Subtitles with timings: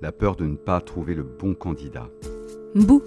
[0.00, 2.08] la peur de ne pas trouver le bon candidat.
[2.74, 3.02] Mbou,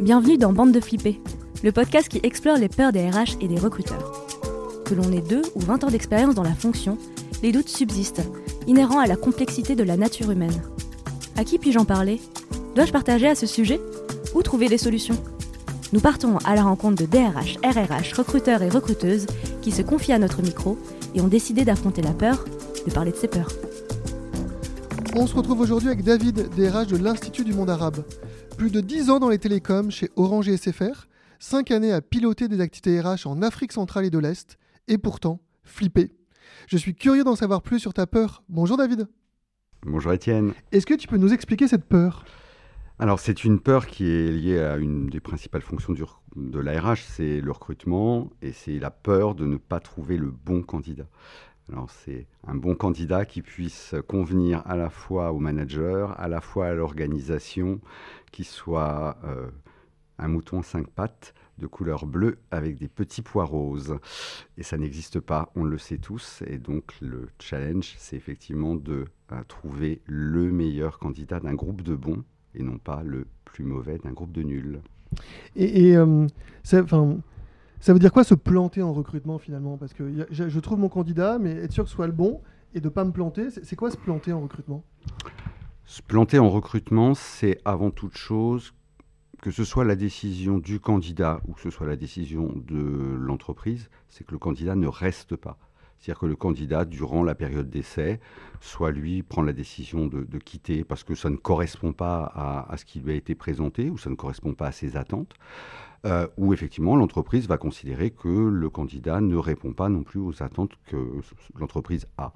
[0.00, 1.20] bienvenue dans Bande de Flippés,
[1.62, 4.26] le podcast qui explore les peurs des RH et des recruteurs.
[4.84, 6.98] Que l'on ait deux ou 20 ans d'expérience dans la fonction,
[7.42, 8.28] les doutes subsistent,
[8.66, 10.62] inhérents à la complexité de la nature humaine.
[11.36, 12.20] À qui puis-je en parler?
[12.74, 13.80] Dois-je partager à ce sujet
[14.34, 15.16] Ou trouver des solutions?
[15.92, 19.26] Nous partons à la rencontre de DRH, RRH, recruteurs et recruteuses
[19.60, 20.78] qui se confient à notre micro
[21.14, 22.44] et ont décidé d'affronter la peur,
[22.86, 23.52] de parler de ses peurs.
[25.14, 28.02] On se retrouve aujourd'hui avec David, DRH de l'Institut du monde arabe.
[28.56, 31.06] Plus de 10 ans dans les télécoms chez Orange et SFR,
[31.38, 34.56] 5 années à piloter des activités RH en Afrique centrale et de l'Est,
[34.88, 36.16] et pourtant, flippé.
[36.66, 38.42] Je suis curieux d'en savoir plus sur ta peur.
[38.48, 39.06] Bonjour David.
[39.84, 40.54] Bonjour Étienne.
[40.72, 42.24] Est-ce que tu peux nous expliquer cette peur?
[42.98, 46.04] Alors c'est une peur qui est liée à une des principales fonctions du,
[46.36, 50.62] de l'ARH, c'est le recrutement et c'est la peur de ne pas trouver le bon
[50.62, 51.08] candidat.
[51.70, 56.40] Alors c'est un bon candidat qui puisse convenir à la fois au manager, à la
[56.40, 57.80] fois à l'organisation,
[58.30, 59.48] qui soit euh,
[60.18, 63.98] un mouton à cinq pattes de couleur bleue avec des petits pois roses.
[64.58, 66.42] Et ça n'existe pas, on le sait tous.
[66.46, 71.94] Et donc le challenge, c'est effectivement de euh, trouver le meilleur candidat d'un groupe de
[71.94, 74.80] bons et non pas le plus mauvais d'un groupe de nuls.
[75.56, 76.26] Et, et euh,
[77.82, 79.76] ça, veut dire quoi se planter en recrutement finalement?
[79.76, 82.40] Parce que je trouve mon candidat, mais être sûr que ce soit le bon
[82.74, 84.84] et de ne pas me planter, c'est quoi se planter en recrutement?
[85.84, 88.72] Se planter en recrutement, c'est avant toute chose
[89.42, 93.90] que ce soit la décision du candidat ou que ce soit la décision de l'entreprise,
[94.08, 95.58] c'est que le candidat ne reste pas.
[95.98, 98.20] C'est-à-dire que le candidat, durant la période d'essai,
[98.60, 102.24] soit lui prend la décision de, quitter parce que ça ne correspond pas
[102.68, 105.34] à, ce qui lui a été présenté ou ça ne correspond pas à ses attentes,
[106.04, 110.42] euh, où effectivement l'entreprise va considérer que le candidat ne répond pas non plus aux
[110.42, 111.20] attentes que
[111.56, 112.32] l'entreprise a.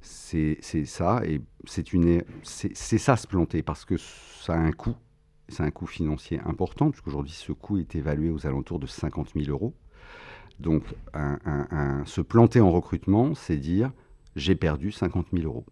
[0.00, 4.96] C'est ça, et c'est ça se planter, parce que ça a un coût,
[5.48, 9.50] c'est un coût financier important, puisqu'aujourd'hui ce coût est évalué aux alentours de 50 000
[9.50, 9.74] euros.
[10.58, 10.82] Donc
[12.06, 13.92] se planter en recrutement, c'est dire
[14.36, 15.66] j'ai perdu 50 000 euros.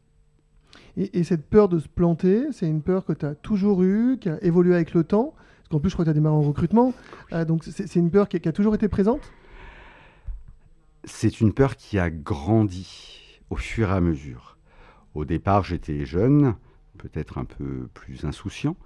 [0.98, 4.18] Et, et, cette peur de se planter, c'est une peur que tu as toujours eue,
[4.20, 5.34] qui a évolué avec le temps
[5.72, 6.92] en plus, je crois que tu as démarré en recrutement.
[7.32, 9.32] Euh, donc, c'est une peur qui, a toujours été présente?
[11.04, 14.58] C'est une peur qui a grandi au fur et à mesure.
[15.14, 16.54] Au départ, j'étais jeune,
[16.98, 18.76] peut-être un peu plus insouciant,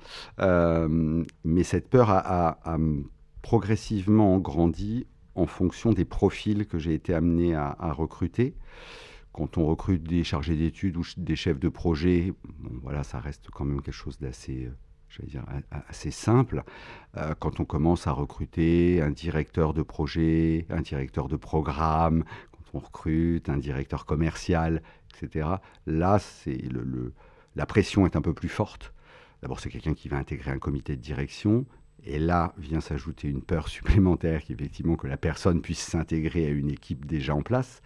[0.41, 2.79] euh, mais cette peur a,
[3.43, 8.55] progressivement grandi en fonction des profils que j'ai été amené à, recruter.
[9.33, 12.33] Quand on recrute des chargés d'études ou des chefs de projet,
[12.83, 14.71] voilà, ça reste quand même quelque chose d'assez
[15.09, 15.45] je vais dire,
[15.89, 16.65] assez simple.
[17.17, 22.79] Euh, quand on commence à recruter un directeur de projet, un directeur de programme, quand
[22.79, 24.83] on recrute un directeur commercial,
[25.15, 25.49] etc.,
[25.87, 27.13] là, c'est le,
[27.55, 28.93] la pression est un peu plus forte.
[29.43, 31.67] D'abord, c'est quelqu'un qui va intégrer un comité de direction.
[32.07, 36.51] Et là vient s'ajouter une peur supplémentaire, qui effectivement que la personne puisse s'intégrer à
[36.51, 37.81] une équipe déjà en place.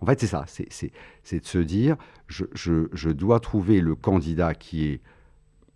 [0.00, 1.96] En fait, c'est ça, c'est de se dire,
[2.28, 5.00] je, je dois trouver le candidat qui est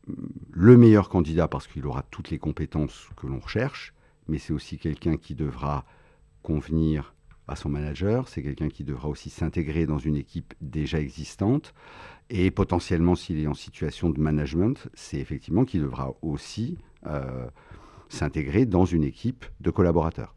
[0.06, 3.94] le meilleur candidat parce qu'il aura toutes les compétences que l'on recherche,
[4.28, 5.84] mais c'est aussi quelqu'un qui devra
[6.42, 7.14] convenir
[7.48, 11.74] à son manager, c'est quelqu'un qui devra aussi s'intégrer dans une équipe déjà existante,
[12.30, 17.46] et potentiellement s'il est en situation de management, c'est effectivement qu'il devra aussi euh,
[18.08, 20.34] s'intégrer dans une équipe de collaborateurs.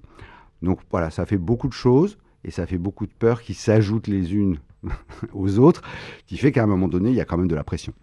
[0.61, 4.07] Donc voilà, ça fait beaucoup de choses, et ça fait beaucoup de peurs qui s'ajoutent
[4.07, 4.59] les unes
[5.33, 5.81] aux autres,
[6.27, 7.93] qui fait qu'à un moment donné, il y a quand même de la pression.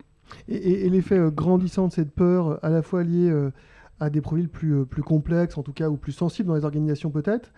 [0.48, 3.50] Et, et, et l'effet euh, grandissant de cette peur, à la fois lié euh,
[4.00, 7.10] à des profils plus, euh, complexes, en tout cas, ou plus sensibles dans les organisations
[7.10, 7.52] peut-être,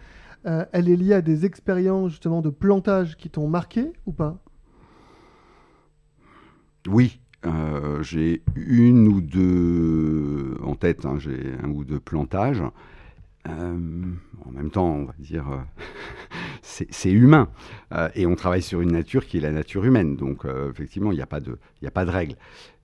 [0.47, 4.39] euh, elle est liée à des expériences justement de plantage qui t'ont marqué ou pas?
[6.87, 12.62] Oui, euh, j'ai une ou deux en tête, hein, j'ai un ou deux plantages.
[13.49, 14.03] Euh,
[14.45, 15.61] en même temps, on va dire, euh,
[16.91, 17.49] c'est humain.
[17.93, 20.17] Euh, et on travaille sur une nature qui est la nature humaine.
[20.17, 22.37] Donc, euh, effectivement, il n'y a, pas de, règle.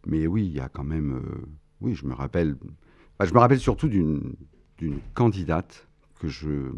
[0.06, 1.16] Mais oui, il y a quand même.
[1.16, 1.46] euh,
[1.80, 2.56] oui, je me rappelle.
[3.22, 4.34] Je me rappelle surtout d'une
[5.14, 5.86] candidate
[6.20, 6.70] que je,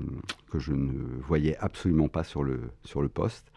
[0.54, 3.52] je ne voyais absolument pas sur le, sur le poste.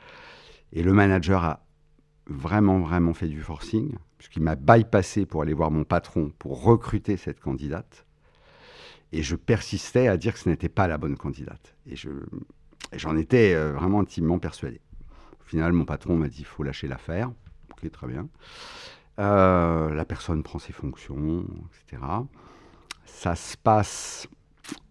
[0.71, 1.65] Et le manager a
[2.27, 7.17] vraiment, vraiment fait du forcing, puisqu'il m'a bypassé pour aller voir mon patron pour recruter
[7.17, 8.05] cette candidate.
[9.11, 11.75] Et je persistais à dire que ce n'était pas la bonne candidate.
[11.87, 11.95] Et
[12.93, 14.81] j'en étais euh, vraiment intimement persuadé.
[15.41, 17.31] Au final, mon patron m'a dit il faut lâcher l'affaire.
[17.71, 18.27] Ok, très bien.
[19.19, 21.45] Euh, la personne prend ses fonctions,
[21.87, 22.01] etc.
[23.05, 24.27] Ça se passe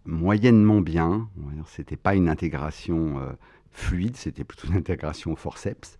[0.04, 1.28] moyennement bien.
[1.66, 3.32] C'était pas une intégration euh,
[3.70, 5.98] fluide, c'était plutôt une intégration forceps.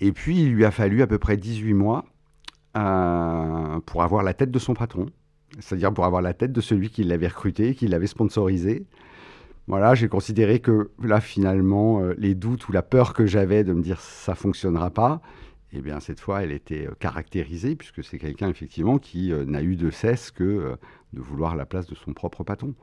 [0.00, 2.04] Et puis, il lui a fallu à peu près 18 mois
[2.74, 5.06] pour avoir la tête de son patron,
[5.60, 8.86] c'est-à-dire pour avoir la tête de celui qui l'avait recruté, qui l'avait sponsorisé.
[9.72, 13.72] Voilà, j'ai considéré que là, finalement, euh, les doutes ou la peur que j'avais de
[13.72, 15.22] me dire ça fonctionnera pas,
[15.72, 19.62] eh bien, cette fois, elle était euh, caractérisée, puisque c'est quelqu'un, effectivement, qui euh, n'a
[19.62, 20.76] eu de cesse que
[21.14, 22.74] de vouloir la place de son propre patron.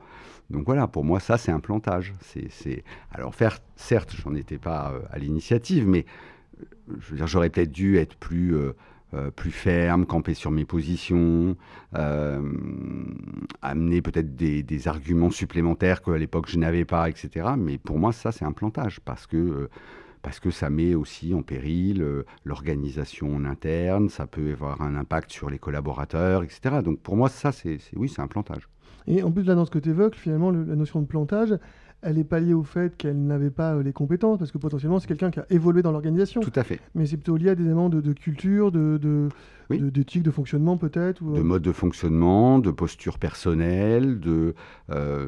[0.50, 2.12] Donc voilà, pour moi, ça, c'est un plantage.
[2.22, 2.82] C'est,
[3.12, 6.06] Alors, faire, certes, j'en étais pas à l'initiative, mais
[6.98, 8.56] je j'aurais peut-être dû être plus
[9.12, 11.56] euh, plus ferme, camper sur mes positions,
[11.96, 12.40] euh,
[13.60, 17.48] amener peut-être des, arguments supplémentaires qu'à l'époque je n'avais pas, etc.
[17.58, 19.70] Mais pour moi, ça, c'est un plantage parce que, euh,
[20.22, 22.04] parce que ça met aussi en péril
[22.44, 26.76] l'organisation en interne, ça peut avoir un impact sur les collaborateurs, etc.
[26.84, 28.68] Donc pour moi, ça, c'est oui, c'est un plantage.
[29.06, 31.58] Et en plus, là, dans ce que tu évoques, finalement, la notion de plantage,
[32.02, 34.98] elle est pas liée au fait qu'elle n'avait pas euh, les compétences, parce que potentiellement
[34.98, 36.40] c'est quelqu'un qui a évolué dans l'organisation.
[36.40, 36.80] Tout à fait.
[36.94, 39.28] Mais c'est plutôt lié à des éléments de, culture, de, de,
[39.90, 44.54] d'éthique, de, fonctionnement peut-être De euh, mode de fonctionnement, de posture personnelle, de,
[44.90, 45.26] euh,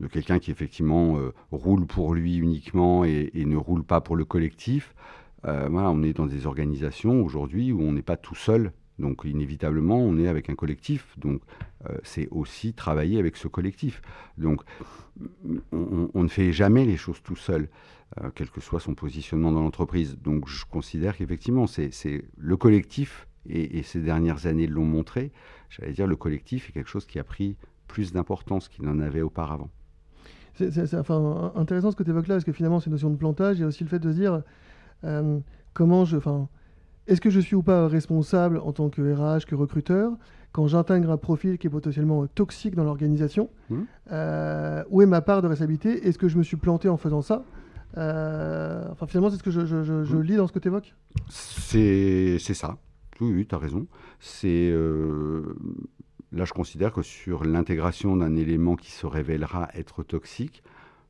[0.00, 1.18] de quelqu'un qui effectivement
[1.50, 4.94] roule pour lui uniquement et, ne roule pas pour le collectif.
[5.42, 9.98] voilà, on est dans des organisations aujourd'hui où on n'est pas tout seul donc inévitablement,
[9.98, 11.18] on est avec un collectif.
[11.18, 11.42] Donc
[12.02, 14.02] c'est aussi travailler avec ce collectif.
[14.38, 14.62] Donc
[15.72, 17.68] on, ne fait jamais les choses tout seul,
[18.20, 20.18] euh, quel que soit son positionnement dans l'entreprise.
[20.18, 21.90] Donc je considère qu'effectivement, c'est
[22.36, 25.32] le collectif, et, ces dernières années l'ont montré,
[25.70, 27.56] j'allais dire le collectif est quelque chose qui a pris
[27.86, 29.70] plus d'importance qu'il n'en avait auparavant.
[30.54, 33.16] C'est enfin, intéressant ce que tu évoques là, parce que finalement, c'est une notion de
[33.16, 34.42] plantage, a aussi le fait de se dire
[35.04, 35.38] euh,
[35.74, 36.16] comment je...
[37.06, 40.12] est-ce que je suis ou pas responsable en tant que RH, que recruteur
[40.52, 43.76] quand j'intègre un profil qui est potentiellement toxique dans l'organisation, mmh.
[44.12, 46.08] euh, où est ma part de responsabilité?
[46.08, 47.44] Est-ce que je me suis planté en faisant ça?
[47.98, 50.22] Euh, Enfin, finalement, c'est ce que je, mmh.
[50.22, 50.94] lis dans ce que tu évoques
[51.28, 52.78] C'est ça.
[53.20, 53.86] Oui, oui tu as raison.
[54.18, 54.70] C'est.
[54.70, 55.56] Euh,
[56.32, 60.62] là, je considère que sur l'intégration d'un élément qui se révélera être toxique,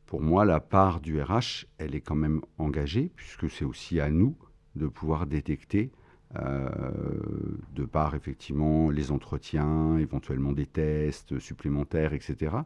[0.07, 4.11] pour moi, la part du RH, elle est quand même engagée, puisque c'est aussi à
[4.11, 4.37] nous
[4.77, 5.91] de pouvoir détecter
[6.35, 6.69] euh,
[7.75, 12.57] de par effectivement les entretiens, éventuellement des tests supplémentaires, etc.,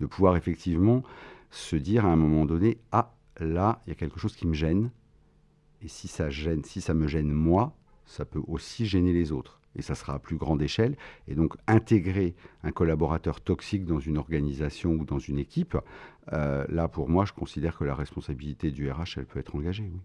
[0.00, 1.02] de pouvoir effectivement
[1.50, 4.54] se dire à un moment donné, ah là, il y a quelque chose qui me
[4.54, 4.90] gêne,
[5.82, 7.76] et si ça gêne, si ça me gêne moi,
[8.06, 9.60] ça peut aussi gêner les autres.
[9.76, 10.96] Et ça sera à plus grande échelle.
[11.28, 15.76] Et donc intégrer un collaborateur toxique dans une organisation ou dans une équipe,
[16.32, 19.90] euh, là pour moi, je considère que la responsabilité du RH, elle peut être engagée.
[19.92, 20.00] Oui.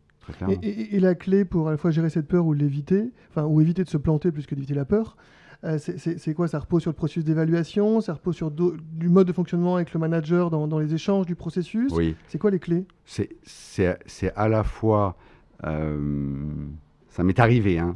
[0.61, 3.83] Et, la clé pour à la fois gérer cette peur ou l'éviter, enfin, ou éviter
[3.83, 5.17] de se planter plus que d'éviter la peur,
[5.63, 6.47] euh, c'est quoi?
[6.47, 9.99] Ça repose sur le processus d'évaluation Ça repose sur du mode de fonctionnement avec le
[9.99, 11.91] manager dans, les échanges du processus?
[11.93, 12.15] Oui.
[12.27, 12.85] C'est quoi les clés?
[13.05, 15.15] C'est à la fois.
[15.63, 16.67] Euh,
[17.07, 17.95] ça m'est arrivé, hein.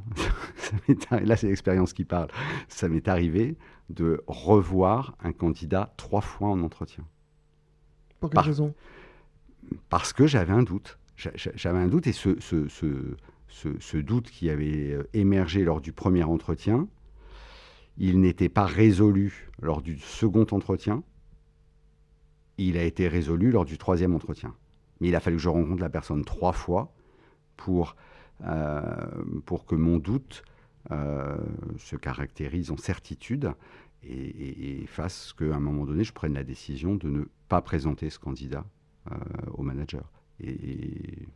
[1.11, 2.29] là c'est l'expérience qui parle.
[2.69, 3.57] Ça m'est arrivé
[3.89, 7.03] de revoir un candidat trois fois en entretien.
[8.19, 8.73] Pour quelle raison?
[9.89, 15.63] Parce que j'avais un doute j'avais un doute et ce, doute qui avait euh, émergé
[15.63, 16.87] lors du premier entretien,
[17.97, 21.03] il n'était pas résolu lors du second entretien,
[22.59, 24.53] il a été résolu lors du troisième entretien.
[24.99, 26.93] Mais il a fallu que je rencontre la personne trois fois
[27.55, 27.95] pour,
[28.45, 29.07] euh,
[29.67, 30.43] que mon doute
[30.91, 31.37] euh,
[31.77, 33.51] se caractérise en certitude
[34.03, 38.19] et, fasse qu'à un moment donné, je prenne la décision de ne pas présenter ce
[38.19, 38.65] candidat
[39.53, 40.09] au manager.
[40.39, 41.27] Et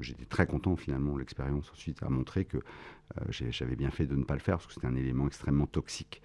[0.00, 1.16] j'étais très content finalement.
[1.16, 4.66] L'expérience ensuite a montré que euh, j'avais bien fait de ne pas le faire parce
[4.66, 6.22] que c'était un élément extrêmement toxique.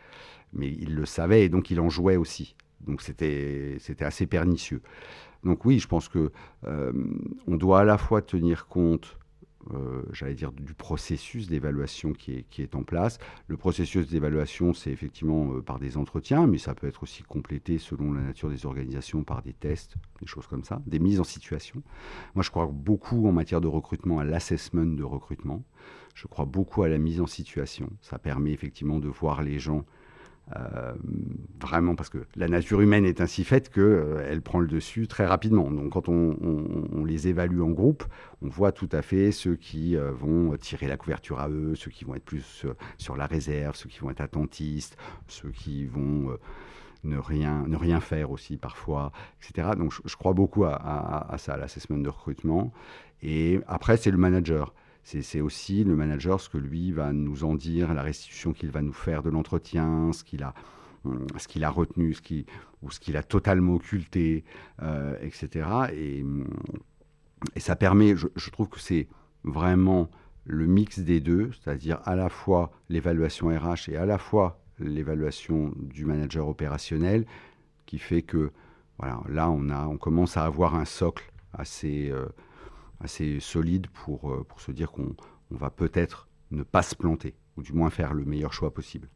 [0.54, 2.56] Mais il le savait et donc il en jouait aussi.
[2.82, 4.82] Donc c'était assez pernicieux.
[5.44, 6.32] Donc oui, je pense que
[6.66, 6.94] euh,
[7.48, 9.18] on doit à la fois tenir compte
[9.74, 13.20] euh, j'allais dire, du processus d'évaluation qui est, qui est, en place.
[13.48, 17.78] Le processus d'évaluation, c'est effectivement euh, par des entretiens, mais ça peut être aussi complété
[17.78, 21.24] selon la nature des organisations par des tests, des choses comme ça, des mises en
[21.24, 21.84] situation.
[22.36, 25.64] Moi, je crois beaucoup en matière de recrutement à l'assessment de recrutement.
[26.16, 27.90] Je crois beaucoup à la mise en situation.
[28.02, 29.86] Ça permet effectivement de voir les gens
[30.56, 30.94] euh,
[31.62, 35.26] vraiment parce que la nature humaine est ainsi faite qu'elle euh, prend le dessus très
[35.26, 35.72] rapidement.
[35.72, 38.04] Donc quand on, les évalue en groupe,
[38.42, 41.92] on voit tout à fait ceux qui euh, vont tirer la couverture à eux, ceux
[41.92, 42.66] qui vont être plus
[42.98, 46.38] sur la réserve, ceux qui vont être attentistes, ceux qui vont
[47.04, 49.70] ne, rien, ne rien faire aussi parfois, etc.
[49.78, 52.74] Donc je, crois beaucoup à, à, à ça, l'assessment de recrutement.
[53.24, 57.56] Et après, c'est le manager c'est aussi le manager ce que lui va nous en
[57.56, 60.54] dire, la restitution qu'il va nous faire de l'entretien, ce qu'il a,
[61.06, 62.16] hum, ce a retenu,
[62.82, 64.44] ou ce qu'il a totalement occulté,
[64.82, 65.70] euh, etc.
[65.94, 66.48] Et, hum,
[67.56, 69.08] et, ça permet, je, trouve que c'est
[69.44, 70.10] vraiment
[70.46, 75.74] le mix des deux, c'est-à-dire à la fois l'évaluation RH et à la fois l'évaluation
[75.78, 77.26] du manager opérationnel,
[77.86, 78.52] qui fait que
[79.00, 82.28] voilà, là, on, a, on commence à avoir un socle assez, euh,
[83.04, 85.16] assez solide pour, euh, pour se dire qu'on
[85.52, 89.10] on va peut-être ne pas se planter, ou du moins faire le meilleur choix possible.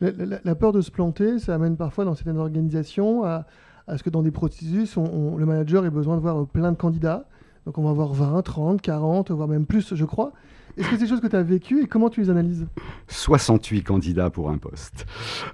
[0.00, 3.46] La, peur de se planter, ça amène parfois dans certaines organisations à,
[3.86, 7.28] à ce que dans des processus, le manager ait besoin de voir plein de candidats.
[7.66, 10.32] Donc on va avoir 20, 30, 40, voire même plus, je crois.
[10.76, 12.66] Est-ce que c'est des choses que tu as vécues et comment tu les analyses?
[13.08, 15.06] 68 candidats pour un poste.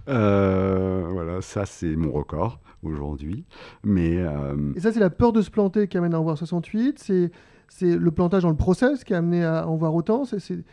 [0.09, 3.45] Euh, voilà, ça c'est mon record aujourd'hui.
[3.85, 6.39] Mais, euh, Et ça c'est la peur de se planter qui amène à en voir
[6.39, 7.31] 68 C'est
[7.71, 10.25] c'est le plantage dans le process qui a amené à en voir autant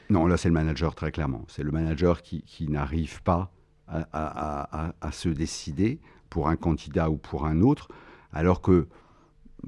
[0.09, 1.43] Non, là c'est le manager très clairement.
[1.50, 3.51] C'est le manager qui, qui n'arrive pas
[3.88, 7.89] à, à, à, se décider pour un candidat ou pour un autre,
[8.31, 8.88] alors que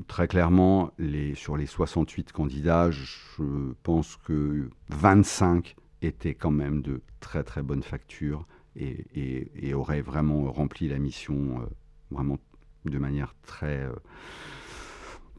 [0.08, 3.41] très clairement, les, sur les 68 candidats, je
[3.84, 10.51] pense que 25 étaient quand même de très très bonnes factures et, et, auraient vraiment
[10.51, 11.65] rempli la mission euh,
[12.12, 12.38] vraiment
[12.86, 13.92] de manière très, euh,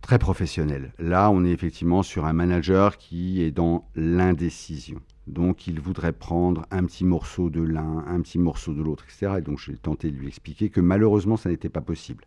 [0.02, 0.92] très professionnelle.
[0.98, 5.00] Là, on est effectivement sur un manager qui est dans l'indécision.
[5.26, 9.34] Donc, il voudrait prendre un petit morceau de l'un, un petit morceau de l'autre, etc.
[9.38, 12.24] Et donc, j'ai tenté de lui expliquer que malheureusement, ça n'était pas possible.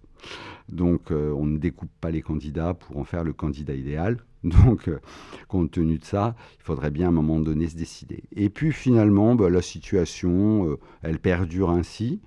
[0.70, 4.18] Donc, euh, on ne découpe pas les candidats pour en faire le candidat idéal.
[4.44, 5.00] Donc, euh,
[5.48, 8.24] compte tenu de ça, il faudrait bien à un moment donné se décider.
[8.36, 12.22] Et puis, finalement, bah, la situation, elle perdure ainsi.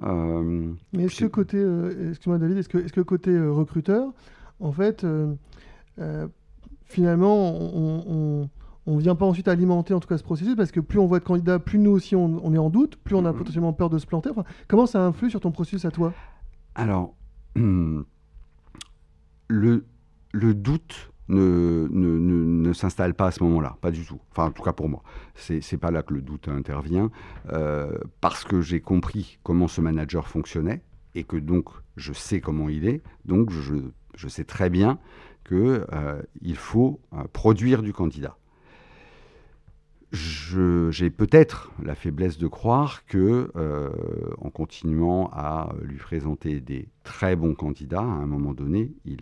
[0.00, 1.64] Mais est-ce que côté,
[2.10, 4.12] excuse-moi David, est-ce que, côté recruteur,
[4.60, 5.06] en fait,
[6.86, 8.48] finalement, on
[8.88, 11.06] on ne vient pas ensuite alimenter en tout cas ce processus parce que plus on
[11.06, 13.38] voit de candidats, plus nous aussi on, est en doute, plus on a mhm.
[13.38, 14.30] potentiellement peur de se planter.
[14.66, 16.14] comment ça influe sur ton processus à toi?
[16.74, 17.14] Alors,
[17.54, 18.06] le,
[19.48, 24.20] le doute ne, s'installe pas à ce moment-là, pas du tout.
[24.30, 25.02] Enfin, en tout cas pour moi.
[25.34, 27.10] C'est pas là que le doute intervient,
[27.52, 30.82] euh, parce que j'ai compris comment ce manager fonctionnait
[31.14, 34.98] et que donc je sais comment il est, donc je, sais très bien
[35.46, 36.22] qu'il euh,
[36.54, 38.36] faut euh, produire du candidat
[40.10, 43.52] j'ai peut-être la faiblesse de croire que,
[44.38, 49.18] en continuant à lui présenter des très bons candidats, à un moment donné, il,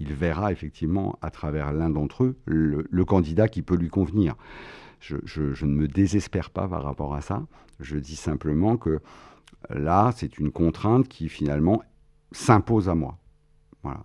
[0.00, 4.34] il verra effectivement à travers l'un d'entre eux le, candidat qui peut lui convenir.
[4.98, 7.46] Je, ne me désespère pas par rapport à ça.
[7.78, 9.00] Je dis simplement que
[9.68, 11.82] là, c'est une contrainte qui finalement
[12.32, 13.18] s'impose à moi.
[13.82, 14.04] Voilà.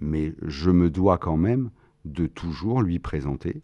[0.00, 1.70] Mais je me dois quand même
[2.04, 3.62] de toujours lui présenter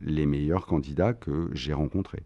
[0.00, 2.24] les meilleurs candidats que j'ai rencontrés.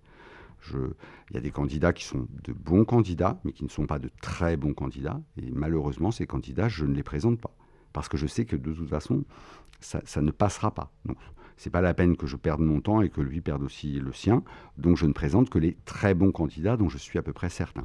[0.74, 3.98] il y a des candidats qui sont de bons candidats, mais qui ne sont pas
[4.00, 5.20] de très bons candidats.
[5.36, 7.54] Et malheureusement, ces candidats, je ne les présente pas.
[7.92, 9.24] Parce que je sais que de toute façon,
[9.80, 10.90] ça, ne passera pas.
[11.04, 11.16] Donc,
[11.56, 14.12] c'est pas la peine que je perde mon temps et que lui perde aussi le
[14.12, 14.42] sien.
[14.78, 17.50] Donc, je ne présente que les très bons candidats dont je suis à peu près
[17.50, 17.84] certain.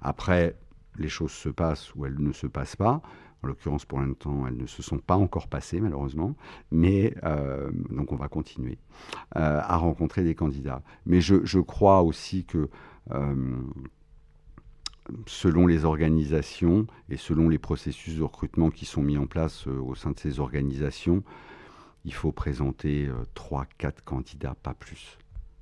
[0.00, 0.56] Après,
[0.96, 3.02] les choses se passent ou elles ne se passent pas.
[3.42, 6.34] En l'occurrence, pour l'instant, elles ne se sont pas encore passées, malheureusement.
[6.70, 8.78] Mais euh, donc, on va continuer
[9.36, 10.82] euh, à rencontrer des candidats.
[11.04, 12.70] Mais je, crois aussi que
[13.10, 13.34] euh,
[15.26, 19.94] selon les organisations et selon les processus de recrutement qui sont mis en place au
[19.94, 21.22] sein de ces organisations,
[22.04, 25.18] il faut présenter 3-4 candidats, pas plus.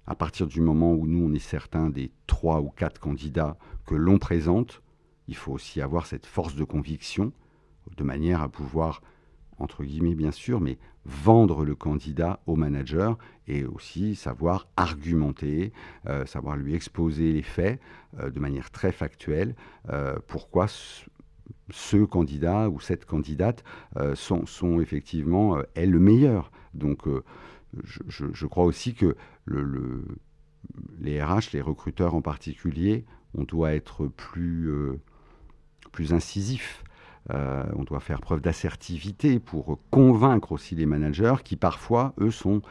[0.06, 3.56] À partir du moment où nous, on est certain des 3 ou 4 candidats
[3.86, 4.82] que l'on présente,
[5.28, 7.32] il faut aussi avoir cette force de conviction
[7.96, 9.02] de manière à pouvoir,
[9.58, 13.18] entre guillemets bien sûr, mais vendre le candidat au manager
[13.48, 15.72] et aussi savoir argumenter,
[16.06, 17.80] euh, savoir lui exposer les faits
[18.20, 19.54] euh, de manière très factuelle,
[19.90, 23.64] euh, pourquoi ce, candidat ou cette candidate
[24.14, 26.52] sont, effectivement est le meilleur.
[26.74, 27.06] Donc
[27.84, 29.16] je, crois aussi que
[29.46, 30.04] le,
[31.00, 34.70] les RH, les recruteurs en particulier, on doit être plus,
[35.92, 36.12] plus
[37.30, 42.62] euh, on doit faire preuve d'assertivité pour convaincre aussi les managers qui parfois, eux, sont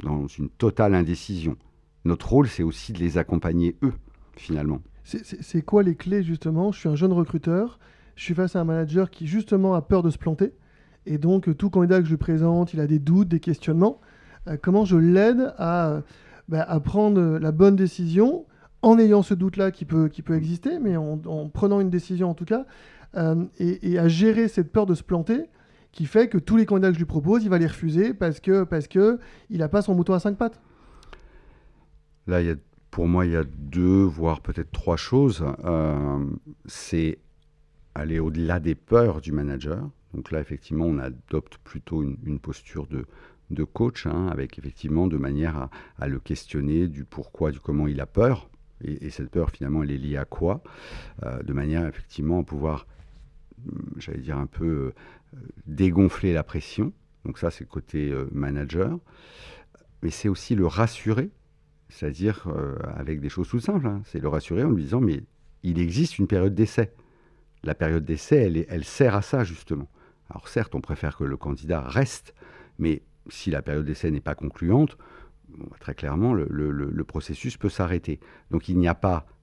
[0.00, 1.56] dans une totale indécision.
[2.04, 3.94] Notre rôle, c'est aussi de les accompagner, eux,
[4.36, 4.80] finalement.
[5.04, 6.72] C'est quoi les clés, justement?
[6.72, 7.78] Je suis un jeune recruteur,
[8.16, 10.52] je suis face à un manager qui, justement, a peur de se planter.
[11.06, 14.00] Et donc, tout candidat que je présente, il a des doutes, des questionnements.
[14.48, 16.00] Euh, comment je l'aide à,
[16.48, 18.46] bah, à, prendre la bonne décision
[18.82, 22.34] en ayant ce doute-là qui peut, qui peut exister, mais en, prenant une décision en
[22.34, 22.66] tout cas,
[23.16, 25.50] euh, et, à gérer cette peur de se planter
[25.92, 28.40] qui fait que tous les candidats que je lui propose, il va les refuser parce
[28.40, 29.18] que parce que
[29.48, 30.60] il n'a pas son mouton à cinq pattes.
[32.26, 32.56] Là, il y a,
[32.90, 35.44] pour moi, il y a deux, voire peut-être trois choses.
[35.64, 36.24] Euh,
[36.66, 37.18] c'est
[37.94, 39.88] aller au-delà des peurs du manager.
[40.14, 43.04] Donc là, effectivement, on adopte plutôt une, posture de,
[43.50, 45.68] de coach, hein, avec effectivement de manière
[45.98, 48.48] à, le questionner du pourquoi, du comment il a peur.
[48.82, 50.62] Et, cette peur, finalement, elle est liée à quoi?
[51.24, 52.86] Euh, De manière effectivement à pouvoir,
[53.96, 54.92] j'allais dire un peu, euh,
[55.66, 56.92] dégonfler la pression.
[57.24, 58.98] Donc ça, c'est le côté euh, manager.
[60.02, 61.30] Mais c'est aussi le rassurer,
[61.88, 62.46] c'est-à-dire
[62.94, 63.86] avec des choses tout simples.
[63.86, 64.02] Hein.
[64.04, 65.22] C'est le rassurer en lui disant, mais
[65.62, 66.92] il existe une période d'essai.
[67.62, 69.88] La période d'essai, elle, elle sert à ça, justement.
[70.28, 72.34] Alors certes, on préfère que le candidat reste,
[72.78, 74.98] mais si la période d'essai n'est pas concluante,
[75.80, 78.20] très clairement, le, processus peut s'arrêter.
[78.50, 79.33] Donc il n'y a pas euh,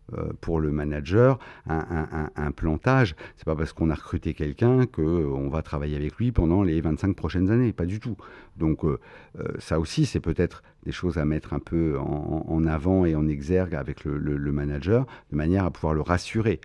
[0.42, 3.16] pour le manager un, un, plantage.
[3.38, 7.16] C'est pas parce qu'on a recruté quelqu'un qu'on va travailler avec lui pendant les 25
[7.16, 8.18] prochaines années, pas du tout.
[8.58, 9.00] Donc euh,
[9.40, 13.28] euh, ça aussi, c'est peut-être des choses à mettre un peu en, avant et en
[13.28, 16.60] exergue avec le, le, manager, de manière à pouvoir le rassurer.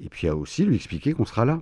[0.00, 1.60] Et puis à aussi lui expliquer qu'on sera là.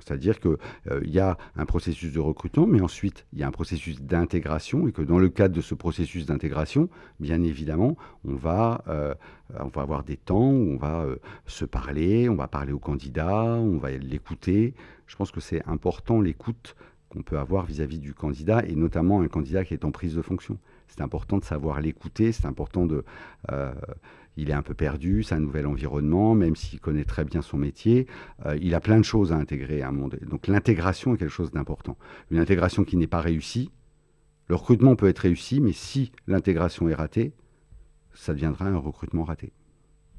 [0.00, 0.56] C'est-à-dire qu'il
[0.90, 4.88] euh, y a un processus de recrutement, mais ensuite il y a un processus d'intégration,
[4.88, 6.88] et que dans le cadre de ce processus d'intégration,
[7.20, 9.14] bien évidemment, on va, euh,
[9.74, 13.78] avoir des temps où on va euh, se parler, on va parler au candidat, on
[13.78, 14.74] va l'écouter.
[15.06, 16.76] Je pense que c'est important l'écoute
[17.10, 20.16] qu'on peut avoir vis-à-vis -vis du candidat, et notamment un candidat qui est en prise
[20.16, 20.58] de fonction.
[20.88, 23.04] C'est important de savoir l'écouter, c'est important de
[24.36, 27.56] il est un peu perdu, c'est un nouvel environnement, même s'il connaît très bien son
[27.56, 28.06] métier,
[28.46, 30.18] euh, il a plein de choses à intégrer à un monde.
[30.28, 31.96] Donc l'intégration est quelque chose d'important.
[32.30, 33.70] Une intégration qui n'est pas réussie,
[34.48, 37.32] le recrutement peut être réussi, mais si l'intégration est ratée,
[38.12, 39.52] ça deviendra un recrutement raté.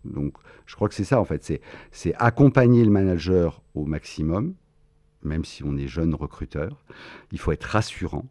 [0.03, 1.59] Donc je crois que c'est ça en fait,
[1.91, 4.55] c'est accompagner le manager au maximum,
[5.23, 6.83] même si on est jeune recruteur.
[7.31, 8.25] Il faut être rassurant,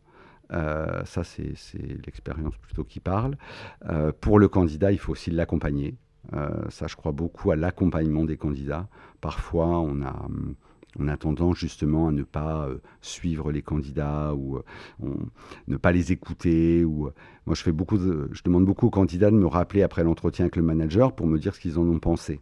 [0.52, 1.54] euh, ça, c'est
[2.04, 3.36] l'expérience plutôt qui parle.
[3.88, 5.96] Euh, pour le candidat, il faut aussi l'accompagner.
[6.32, 8.88] Euh, ça, je crois beaucoup à l'accompagnement des candidats.
[9.20, 10.28] Parfois, on a,
[11.06, 12.68] a tendance justement à ne pas
[13.00, 14.60] suivre les candidats ou
[15.68, 16.84] ne pas les écouter.
[16.84, 17.10] Ou,
[17.46, 17.64] moi, je,
[18.32, 21.38] je demande beaucoup aux candidats de me rappeler après l'entretien avec le manager pour me
[21.38, 22.40] dire ce qu'ils en ont pensé.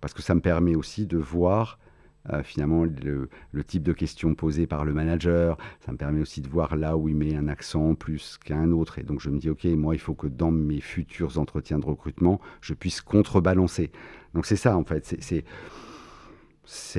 [0.00, 1.78] Parce que ça me permet aussi de voir
[2.32, 3.28] euh, finalement le,
[3.64, 5.56] type de questions posées par le manager.
[5.80, 8.98] Ça me permet aussi de voir là où il met un accent plus qu'un autre.
[8.98, 11.86] Et donc je me dis, OK, moi, il faut que dans mes futurs entretiens de
[11.86, 13.90] recrutement, je puisse contrebalancer.
[14.34, 15.16] Donc c'est ça, en fait.
[15.20, 15.44] C'est,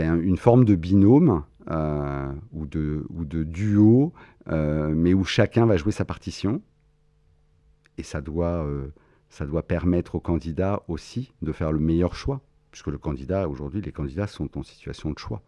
[0.01, 4.13] une forme de binôme euh, ou, de, duo,
[4.47, 6.61] euh, mais où chacun va jouer sa partition.
[7.99, 8.65] Et ça doit
[9.67, 14.27] permettre au candidat aussi de faire le meilleur choix puisque le candidat, aujourd'hui, les candidats
[14.27, 15.41] sont en situation de choix.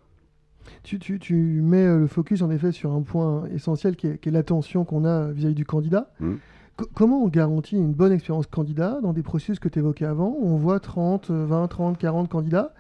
[0.84, 5.06] Tu, mets euh, le focus en effet sur un point essentiel qui est, l'attention qu'on
[5.06, 6.12] a vis-à-vis du candidat.
[6.20, 6.36] Mmh.
[6.94, 10.36] comment on garantit une bonne expérience candidat dans des processus que tu évoquais avant?
[10.38, 12.74] Où On voit 30, 20, 30, 40 candidats.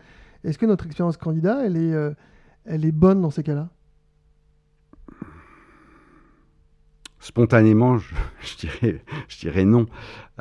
[0.43, 2.11] Est-ce que notre expérience candidat, elle est, euh,
[2.65, 3.69] elle est bonne dans ces cas-là?
[7.19, 8.15] Spontanément, je,
[8.59, 9.85] dirais, je dirais non.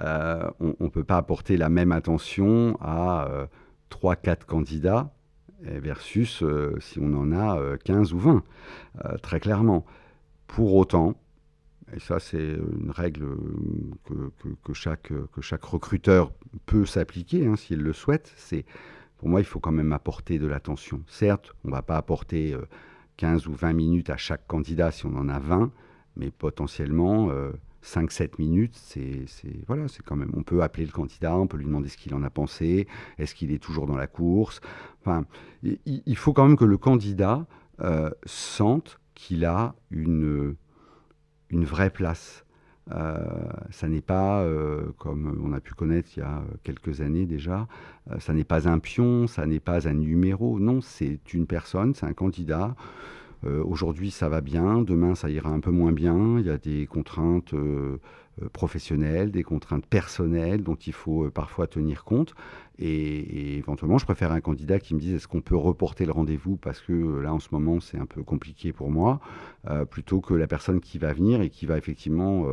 [0.02, 3.28] Euh, on ne peut pas apporter la même attention à
[3.90, 5.12] 3-4 candidats
[5.62, 8.44] versus euh, si on en a 15 euh, ou 20,
[9.04, 9.84] euh, très clairement.
[10.46, 11.14] Pour autant,
[11.94, 13.36] et ça c'est une règle
[14.64, 16.32] que, chaque, que chaque recruteur
[16.66, 18.64] peut s'appliquer hein, s'il le souhaite, c'est
[19.18, 21.02] pour moi il faut quand même apporter de l'attention.
[21.06, 22.56] Certes, on ne va pas apporter
[23.18, 25.70] 15 ou 20 minutes à chaque candidat si on en a 20,
[26.16, 27.30] mais potentiellement
[27.84, 29.24] 5-7 minutes, c'est
[29.66, 30.30] voilà, c'est quand même.
[30.34, 32.86] On peut appeler le candidat, on peut lui demander ce qu'il en a pensé,
[33.18, 34.60] est-ce qu'il est toujours dans la course?
[35.00, 35.24] Enfin,
[35.62, 37.46] il, faut quand même que le candidat
[37.80, 40.56] euh, sente qu'il a une,
[41.48, 42.44] une vraie place.
[42.92, 43.18] Euh,
[43.70, 47.68] ça n'est pas, euh, comme on a pu connaître il y a quelques années déjà,
[48.18, 52.06] ça n'est pas un pion, ça n'est pas un numéro, non, c'est une personne, c'est
[52.06, 52.74] un candidat
[53.44, 56.38] euh, aujourd'hui, ça va bien, demain, ça ira un peu moins bien.
[56.38, 57.98] Il y a des contraintes euh,
[58.42, 62.34] euh, professionnelles, des contraintes personnelles dont il faut parfois tenir compte.
[62.78, 66.56] Et, éventuellement, je préfère un candidat qui me dise est-ce qu'on peut reporter le rendez-vous
[66.56, 69.20] parce que là, en ce moment, c'est un peu compliqué pour moi,
[69.90, 72.46] plutôt que la personne qui va venir et qui va effectivement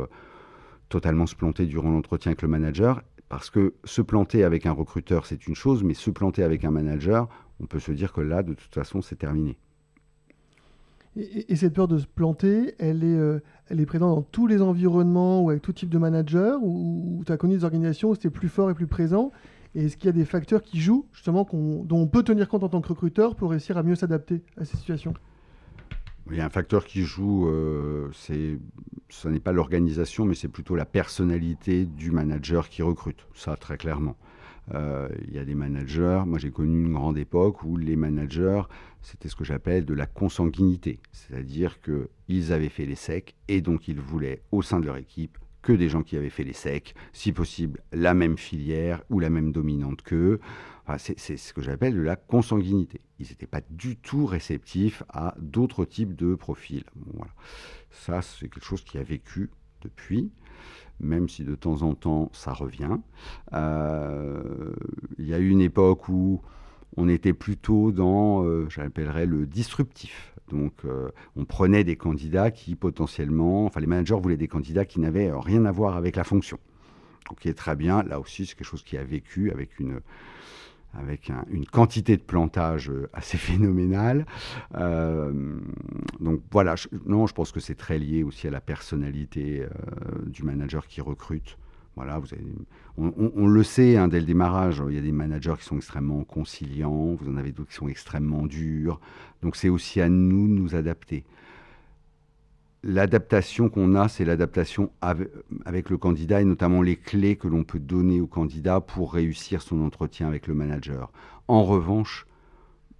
[0.90, 3.02] totalement se planter durant l'entretien avec le manager.
[3.30, 6.70] Parce que se planter avec un recruteur, c'est une chose, mais se planter avec un
[6.70, 7.28] manager,
[7.60, 9.58] on peut se dire que là, de toute façon, c'est terminé.
[11.16, 14.62] Et, cette peur de se planter, elle est, euh, elle est présente dans tous les
[14.62, 18.30] environnements ou avec tout type de manager Ou tu as connu des organisations où c'était
[18.30, 19.32] plus fort et plus présent
[19.74, 22.68] est-ce qu'il y a des facteurs qui jouent, justement, dont on peut tenir compte en
[22.68, 25.14] tant que recruteur pour réussir à mieux s'adapter à ces situations?
[26.30, 30.76] Il y a un facteur qui joue, euh, ce n'est pas l'organisation, mais c'est plutôt
[30.76, 34.16] la personnalité du manager qui recrute, ça très clairement.
[34.74, 38.62] Euh, il y a des managers, moi j'ai connu une grande époque où les managers,
[39.08, 43.88] c'était ce que j'appelle de la consanguinité, c'est-à-dire qu'ils avaient fait les secs et donc
[43.88, 46.94] ils voulaient au sein de leur équipe que des gens qui avaient fait les secs,
[47.14, 50.40] si possible la même filière ou la même dominante qu'eux.
[50.98, 53.00] c'est ce que j'appelle de la consanguinité.
[53.18, 56.84] Ils n'étaient pas du tout réceptifs à d'autres types de profils.
[57.90, 60.30] Ça, c'est quelque chose qui a vécu depuis
[61.00, 62.98] même si de temps en temps ça revient.
[63.52, 64.72] Euh,
[65.16, 66.42] il y a eu une époque où
[66.98, 70.34] on était plutôt dans, euh, j'appellerais le disruptif.
[70.50, 74.98] Donc, euh, on prenait des candidats qui potentiellement, enfin, les managers voulaient des candidats qui
[74.98, 76.58] n'avaient rien à voir avec la fonction.
[77.44, 78.02] Est très bien.
[78.02, 80.00] Là aussi, c'est quelque chose qui a vécu avec une,
[80.94, 84.26] avec une quantité de plantage euh, assez phénoménale.
[84.72, 89.66] Donc voilà, je, non, je pense que c'est très lié aussi à la personnalité
[90.26, 91.58] du manager qui recrute.
[92.96, 96.24] On, le sait hein, dès le démarrage, il y a des managers qui sont extrêmement
[96.24, 99.00] conciliants, vous en avez d'autres qui sont extrêmement durs.
[99.42, 101.24] Donc c'est aussi à nous de nous adapter
[102.82, 107.78] l'adaptation qu'on a, c'est l'adaptation avec, le candidat et notamment les clés que l'on peut
[107.78, 111.10] donner au candidat pour réussir son entretien avec le manager.
[111.48, 112.26] En revanche,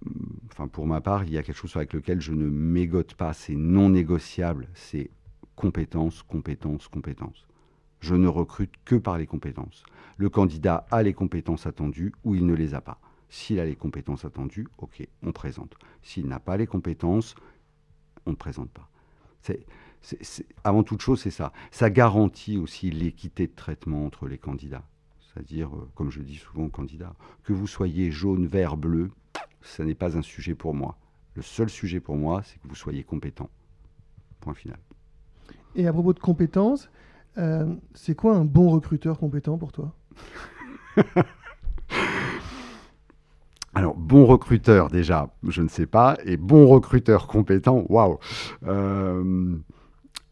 [0.05, 0.11] mm,
[0.51, 3.33] enfin pour ma part, il y a quelque chose avec lequel je ne mégote pas,
[3.33, 5.09] c'est non négociable, c'est
[5.55, 7.48] compétences, compétences, compétences.
[7.99, 9.83] Je ne recrute que par les compétences.
[10.17, 12.99] Le candidat a les compétences attendues ou il ne les a pas.
[13.29, 15.75] S'il a les compétences attendues, ok, on présente.
[16.01, 17.35] S'il n'a pas les compétences,
[18.25, 18.89] on ne présente pas
[20.63, 21.51] avant toute chose, c'est ça.
[21.71, 24.83] Ça garantit aussi l'équité de traitement entre les candidats.
[25.19, 29.11] C'est-à-dire, euh, comme je dis souvent aux candidats, que vous soyez jaune, vert, bleu,
[29.61, 30.97] ce n'est pas un sujet pour moi.
[31.35, 33.49] Le seul sujet pour moi, c'est que vous soyez compétent.
[34.39, 34.79] Point final.
[35.75, 36.89] Et à propos de compétences,
[37.37, 39.93] euh, c'est quoi un bon recruteur compétent pour toi
[43.75, 46.17] Alors, bon recruteur, déjà, je ne sais pas.
[46.25, 48.17] Et bon recruteur compétent, waouh
[48.65, 49.55] euh,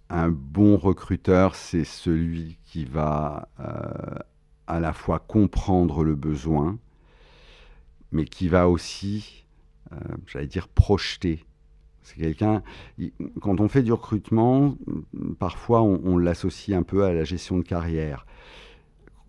[0.09, 4.19] Un bon recruteur, c'est celui qui va euh,
[4.65, 6.79] à la fois comprendre le besoin,
[8.11, 9.45] mais qui va aussi,
[10.25, 11.45] j'allais dire, projeter.
[12.07, 12.63] C'est quelqu'un,
[13.41, 14.77] quand on fait du recrutement,
[15.39, 18.25] parfois on l'associe un peu à la gestion de carrière.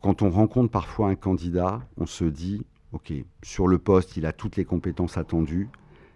[0.01, 4.33] Quand on rencontre parfois un candidat, on se dit, OK, sur le poste, il a
[4.33, 5.69] toutes les compétences attendues,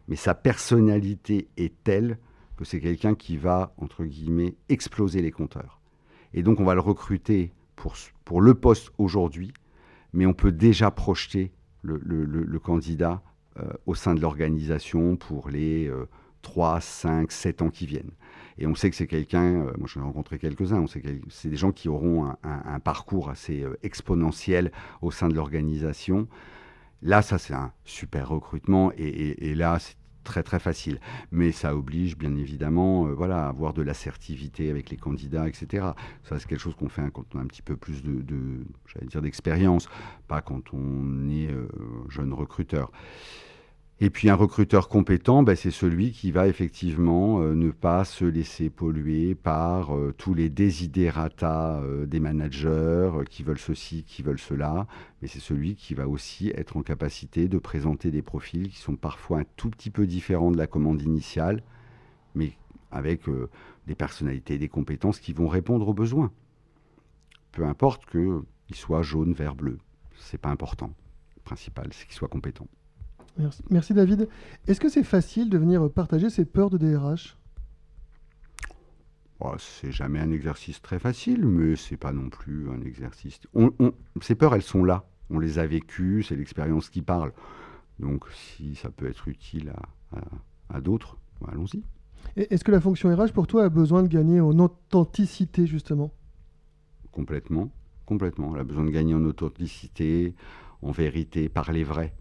[0.08, 2.18] mais sa personnalité est telle
[2.56, 5.80] que c'est quelqu'un qui va, entre guillemets, exploser les compteurs.
[6.32, 9.52] Et donc, on va le recruter pour, pour le poste aujourd'hui,
[10.12, 11.52] mais on peut déjà projeter
[11.82, 13.22] le, candidat
[13.58, 15.90] euh, au sein de l'organisation pour les
[16.42, 18.12] 3, 5, 7 ans qui viennent.
[18.58, 21.08] Et on sait que c'est quelqu'un, euh, moi j'en ai rencontré quelques-uns, on sait que
[21.28, 26.28] c'est des gens qui auront un, parcours assez euh, exponentiel au sein de l'organisation.
[27.02, 31.00] Là, ça, c'est un super recrutement et, là, c'est très très facile.
[31.32, 35.86] Mais ça oblige bien évidemment euh, voilà, à avoir de l'assertivité avec les candidats, etc.
[36.22, 38.22] Ça, c'est quelque chose qu'on fait quand on a un petit peu plus de,
[39.20, 39.88] d'expérience,
[40.28, 41.50] pas quand on est
[42.08, 42.92] jeune recruteur.
[44.04, 48.24] Et puis un recruteur compétent, ben, c'est celui qui va effectivement euh, ne pas se
[48.24, 54.40] laisser polluer par euh, tous les désidératas euh, des managers qui veulent ceci, qui veulent
[54.40, 54.88] cela,
[55.20, 58.96] mais c'est celui qui va aussi être en capacité de présenter des profils qui sont
[58.96, 61.62] parfois un tout petit peu différents de la commande initiale,
[62.34, 62.54] mais
[62.90, 63.20] avec
[63.86, 66.32] des personnalités, des compétences qui vont répondre aux besoins.
[67.52, 69.78] Peu importe qu'il soit jaune, vert, bleu,
[70.16, 70.90] c'est pas important.
[71.36, 72.66] Le principal, c'est qu'il soit compétent.
[73.70, 74.28] Merci, David.
[74.66, 77.36] Est-ce que c'est facile de venir partager ses peurs de DRH
[79.40, 83.40] oh, C'est jamais un exercice très facile, mais c'est pas non plus un exercice.
[84.20, 85.04] ces peurs, elles sont là.
[85.30, 87.32] On les a vécues, c'est l'expérience qui parle.
[87.98, 89.72] Donc si ça peut être utile
[90.68, 91.82] à, d'autres, bah, allons-y.
[92.36, 96.12] Est-ce que la fonction RH pour toi a besoin de gagner en authenticité justement?
[97.10, 97.70] Complètement,
[98.06, 98.54] complètement.
[98.54, 100.34] Elle a besoin de gagner en authenticité,
[100.82, 102.14] en vérité, parler vrai.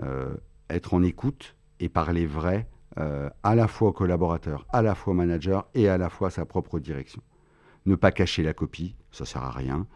[0.00, 0.34] Euh,
[0.70, 2.66] être en écoute et parler vrai
[2.98, 6.28] euh, à la fois aux collaborateurs, à la fois au manager et à la fois
[6.28, 7.20] à sa propre direction.
[7.84, 9.86] Ne pas cacher la copie, ça sert à rien.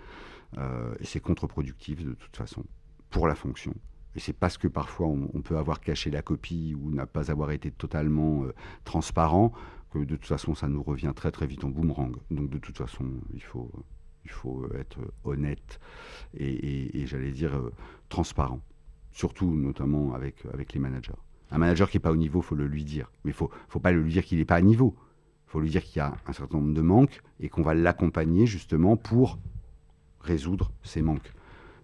[0.59, 2.65] Euh, et c'est contre-productif de toute façon
[3.09, 3.75] pour la fonction.
[4.17, 7.51] Et c'est parce que parfois on, peut avoir caché la copie ou n'a pas avoir
[7.53, 8.45] été totalement
[8.85, 9.53] transparent
[9.91, 12.17] que de toute façon ça nous revient très très vite en boomerang.
[12.31, 13.05] Donc de toute façon
[13.35, 13.71] il faut,
[14.25, 15.81] il faut être honnête
[16.35, 17.61] et j'allais dire
[18.09, 18.61] transparent
[19.17, 21.15] surtout notamment avec, avec les managers.
[21.51, 23.11] Un manager qui n'est pas au niveau, faut le lui dire.
[23.25, 24.95] Mais il faut, faut pas lui dire qu'il n'est pas à niveau.
[25.47, 28.47] Faut lui dire qu'il y a un certain nombre de manques et qu'on va l'accompagner
[28.47, 29.39] justement pour
[30.21, 31.33] résoudre ces manques.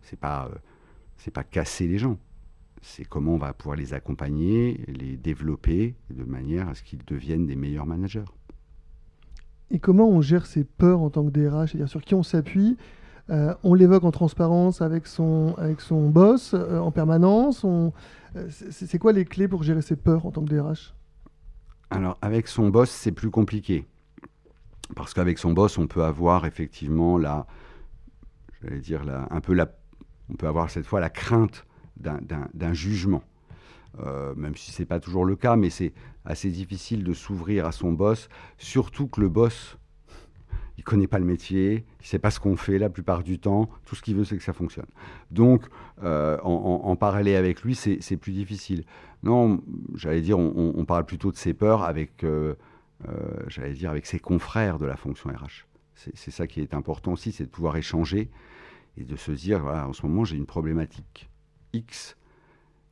[0.02, 2.18] C'est pas, euh, pas casser les gens.
[2.82, 7.46] C'est comment on va pouvoir les accompagner, les développer de manière à ce qu'ils deviennent
[7.46, 8.24] des meilleurs managers.
[9.70, 12.76] Et comment on gère ses peurs en tant que DRH C'est-à-dire sur qui on s'appuie?
[13.30, 17.64] Euh, On l'évoque en transparence avec son, avec son boss euh, en permanence.
[17.64, 17.90] Euh,
[18.48, 20.94] c'est quoi les clés pour gérer ses peurs en tant que DRH
[21.90, 23.86] Alors, avec son boss, c'est plus compliqué.
[24.96, 27.46] Parce qu'avec son boss, on peut avoir effectivement la,
[28.80, 29.70] dire, un peu la,
[30.30, 31.64] on peut avoir cette fois la crainte
[31.96, 33.22] d'un jugement.
[34.36, 35.92] Même si ce n'est pas toujours le cas, mais c'est
[36.24, 39.78] assez difficile de s'ouvrir à son boss, surtout que le boss,
[40.82, 43.70] il connaît pas le métier, il sait pas ce qu'on fait la plupart du temps,
[43.84, 44.88] tout ce qu'il veut c'est que ça fonctionne.
[45.30, 45.68] Donc
[46.02, 48.84] euh, en, parler avec lui, c'est plus difficile.
[49.22, 49.62] Non,
[49.94, 52.54] j'allais dire, on, parle plutôt de ses peurs avec, euh,
[53.46, 55.66] j'allais dire, avec ses confrères de la fonction RH.
[55.94, 58.28] C'est ça qui est important aussi, c'est de pouvoir échanger
[58.96, 61.30] et de se dire, en ce moment j'ai une problématique
[61.72, 62.16] X,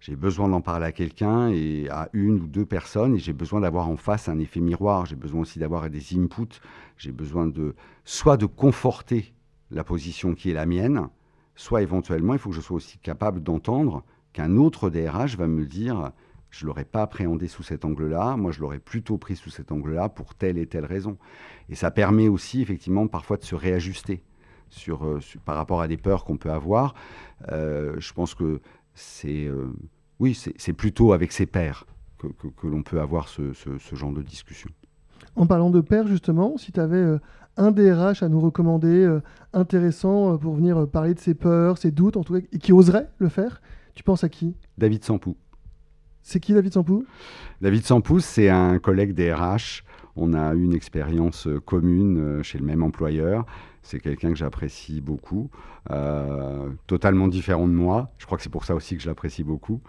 [0.00, 3.60] j'ai besoin d'en parler à quelqu'un et à une ou deux personnes et j'ai besoin
[3.60, 5.04] d'avoir en face un effet miroir.
[5.04, 6.60] J'ai besoin aussi d'avoir des inputs.
[6.96, 9.34] J'ai besoin de soit de conforter
[9.70, 11.08] la position qui est la mienne,
[11.54, 15.66] soit éventuellement il faut que je sois aussi capable d'entendre qu'un autre DRH va me
[15.66, 16.12] dire
[16.48, 20.08] je l'aurais pas appréhendé sous cet angle-là, moi je l'aurais plutôt pris sous cet angle-là
[20.08, 21.18] pour telle et telle raison.
[21.68, 24.22] Et ça permet aussi effectivement parfois de se réajuster
[24.88, 26.94] euh, par rapport à des peurs qu'on peut avoir.
[27.50, 28.60] Euh, je pense que
[29.00, 29.72] c'est euh,
[30.18, 31.86] oui, c'est plutôt avec ses pairs
[32.18, 34.68] que, que, l'on peut avoir ce, ce, genre de discussion.
[35.36, 37.18] En parlant de pairs, justement, si tu avais euh,
[37.56, 39.22] un DRH à nous recommander euh,
[39.54, 43.08] intéressant pour venir parler de ses peurs, ses doutes, en tout cas, et qui oserait
[43.18, 43.62] le faire,
[43.94, 44.54] tu penses à qui?
[44.76, 45.36] David Sampou.
[46.22, 47.06] C'est qui David Sampou?
[47.62, 49.84] David Sampou, c'est un collègue DRH.
[50.16, 53.46] On a eu une expérience commune chez le même employeur.
[53.82, 55.50] C'est quelqu'un que j'apprécie beaucoup,
[55.90, 58.12] euh, totalement différent de moi.
[58.18, 59.80] Je crois que c'est pour ça aussi que je l'apprécie beaucoup.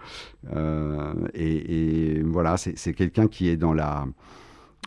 [0.50, 4.06] Euh, et, voilà, c'est quelqu'un qui est dans la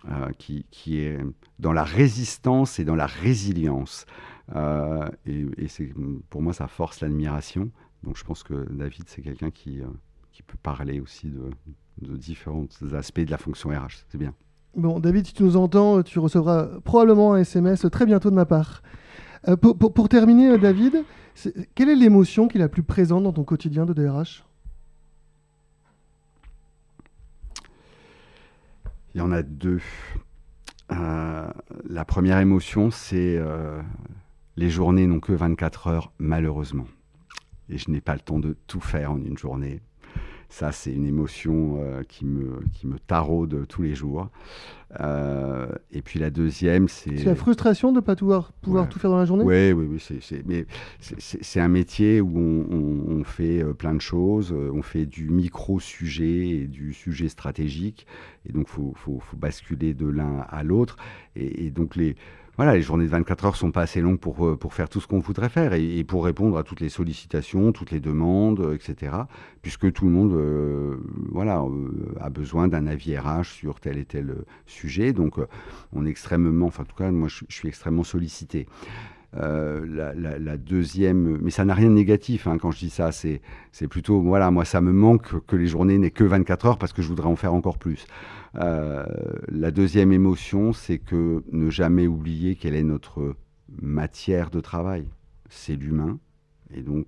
[0.09, 0.65] euh, qui,
[0.97, 1.19] est
[1.59, 4.05] dans la résistance et dans la résilience.
[5.25, 5.93] et, c'est
[6.29, 7.71] pour moi, ça force l'admiration.
[8.03, 9.81] Donc je pense que David, c'est quelqu'un qui,
[10.31, 11.49] qui peut parler aussi de,
[12.01, 14.05] de différents aspects de la fonction RH.
[14.09, 14.33] C'est bien.
[14.75, 18.45] Bon, David, si tu nous entends, tu recevras probablement un SMS très bientôt de ma
[18.45, 18.81] part.
[19.47, 21.05] Euh, pour, terminer, euh, David,
[21.75, 24.43] quelle est l'émotion qui est la plus présente dans ton quotidien de DRH
[29.13, 29.79] Il y en a deux.
[30.91, 31.47] Euh,
[31.87, 33.39] la première émotion, c'est
[34.57, 36.87] les journées n'ont que 24 heures, malheureusement.
[37.69, 39.79] Et je n'ai pas le temps de tout faire en une journée.
[40.49, 44.29] Ça, c'est une émotion euh, qui, me, qui me taraude tous les jours.
[45.01, 47.17] Euh, et puis la deuxième, c'est...
[47.17, 49.43] C'est la frustration de ne pas pouvoir, pouvoir tout faire dans la journée?
[49.43, 50.19] Oui, oui, oui.
[50.21, 50.65] C'est, mais
[50.99, 54.53] c'est, un métier où on, fait euh, plein de choses.
[54.53, 58.05] On fait du micro-sujet et du sujet stratégique.
[58.47, 60.97] Et donc, il faut, faut, faut, basculer de l'un à l'autre.
[61.35, 62.15] et donc, les
[62.57, 65.01] voilà, les journées de 24 heures sont pas assez longues pour, euh, pour faire tout
[65.01, 68.75] ce qu'on voudrait faire et, pour répondre à toutes les sollicitations, toutes les demandes, euh,
[68.75, 69.13] etc.
[69.61, 70.97] Puisque tout le monde euh,
[71.31, 71.63] voilà,
[72.21, 74.33] a besoin d'un avis RH sur tel et tel
[74.65, 75.11] sujet.
[75.11, 75.35] Donc,
[75.91, 78.67] on est extrêmement, enfin, en tout cas, moi, je, suis extrêmement sollicité.
[79.35, 83.41] La, deuxième, mais ça n'a rien de négatif hein, quand je dis ça, c'est
[83.89, 87.01] plutôt, voilà, moi ça me manque que les journées n'aient que 24 heures parce que
[87.01, 88.05] je voudrais en faire encore plus.
[88.57, 89.05] Euh,
[89.49, 93.35] la deuxième émotion, c'est que ne jamais oublier quelle est notre
[93.81, 95.07] matière de travail.
[95.49, 96.19] C'est l'humain.
[96.73, 97.07] Et donc,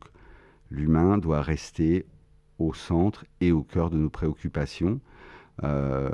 [0.70, 2.06] l'humain doit rester
[2.60, 5.00] au centre et au cœur de nos préoccupations.
[5.64, 6.10] Euh,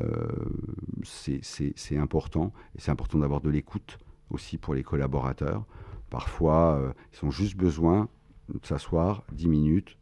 [1.04, 2.54] c'est important.
[2.78, 3.98] Et c'est important d'avoir de l'écoute
[4.30, 5.66] aussi pour les collaborateurs.
[6.14, 8.08] Parfois, euh, ils ont juste besoin
[8.48, 9.98] de s'asseoir 10 minutes,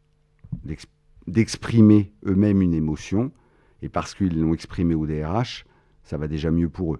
[1.25, 3.31] d'exprimer eux-mêmes une émotion
[3.81, 5.65] et parce qu'ils l'ont exprimé au DRH,
[6.03, 6.99] ça va déjà mieux pour eux.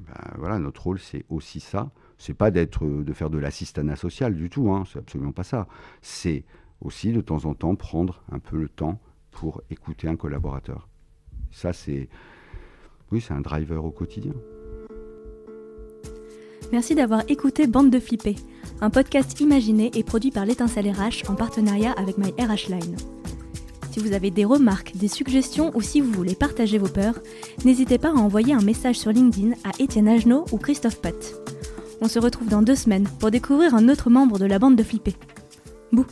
[0.00, 1.92] Ben, voilà, notre rôle, c'est aussi ça.
[2.18, 5.68] C'est pas d'être, de faire de l'assistanat social du tout, hein, c'est absolument pas ça.
[6.02, 6.44] C'est
[6.80, 10.88] aussi de temps en temps prendre un peu le temps pour écouter un collaborateur.
[11.52, 12.08] Ça, c'est,
[13.12, 14.34] oui, c'est un driver au quotidien.
[16.70, 18.36] Merci d'avoir écouté Bande de Flippés,
[18.82, 22.96] un podcast imaginé et produit par l'étincelle RH en partenariat avec My RH Line.
[23.90, 27.20] Si vous avez des remarques, des suggestions ou si vous voulez partager vos peurs,
[27.64, 31.34] n'hésitez pas à envoyer un message sur LinkedIn à Étienne Agenot ou Christophe Pat.
[32.02, 34.82] On se retrouve dans deux semaines pour découvrir un autre membre de la bande de
[34.82, 35.16] Flippés.
[35.90, 36.06] Bouh